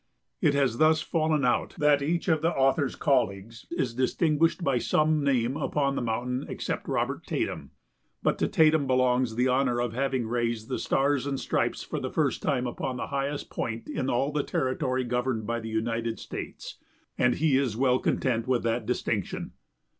It 0.41 0.55
has 0.55 0.79
thus 0.79 1.03
fallen 1.03 1.45
out 1.45 1.75
that 1.77 2.01
each 2.01 2.27
of 2.27 2.41
the 2.41 2.49
author's 2.49 2.95
colleagues 2.95 3.67
is 3.69 3.93
distinguished 3.93 4.63
by 4.63 4.79
some 4.79 5.23
name 5.23 5.55
upon 5.55 5.95
the 5.95 6.01
mountain 6.01 6.43
except 6.49 6.87
Robert 6.87 7.23
Tatum. 7.27 7.69
But 8.23 8.39
to 8.39 8.47
Tatum 8.47 8.87
belongs 8.87 9.35
the 9.35 9.47
honor 9.47 9.79
of 9.79 9.93
having 9.93 10.27
raised 10.27 10.69
the 10.69 10.79
stars 10.79 11.27
and 11.27 11.39
stripes 11.39 11.83
for 11.83 11.99
the 11.99 12.09
first 12.09 12.41
time 12.41 12.65
upon 12.65 12.97
the 12.97 13.05
highest 13.13 13.51
point 13.51 13.87
in 13.87 14.09
all 14.09 14.31
the 14.31 14.41
territory 14.41 15.03
governed 15.03 15.45
by 15.45 15.59
the 15.59 15.69
United 15.69 16.17
States; 16.17 16.77
and 17.15 17.35
he 17.35 17.55
is 17.55 17.77
well 17.77 17.99
content 17.99 18.47
with 18.47 18.63
that 18.63 18.87
distinction. 18.87 19.51